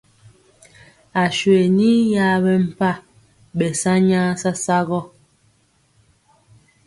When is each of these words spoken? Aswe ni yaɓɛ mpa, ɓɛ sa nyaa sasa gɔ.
Aswe 1.23 1.55
ni 1.77 1.89
yaɓɛ 2.13 2.51
mpa, 2.67 2.89
ɓɛ 3.57 3.67
sa 3.81 3.93
nyaa 4.07 4.31
sasa 4.41 4.77
gɔ. 4.87 4.99